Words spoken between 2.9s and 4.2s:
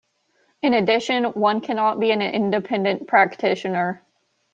practitioner.